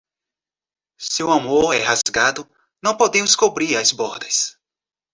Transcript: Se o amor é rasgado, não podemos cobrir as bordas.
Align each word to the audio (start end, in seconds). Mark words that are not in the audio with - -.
Se 0.97 1.21
o 1.23 1.29
amor 1.29 1.75
é 1.75 1.79
rasgado, 1.83 2.49
não 2.81 2.97
podemos 2.97 3.35
cobrir 3.35 3.77
as 3.77 3.91
bordas. 3.91 4.57